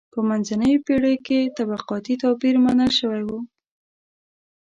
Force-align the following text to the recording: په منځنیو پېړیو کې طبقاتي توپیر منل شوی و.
په 0.13 0.19
منځنیو 0.29 0.83
پېړیو 0.85 1.23
کې 1.27 1.53
طبقاتي 1.57 2.15
توپیر 2.23 2.55
منل 2.65 2.91
شوی 2.99 3.21
و. 3.27 3.29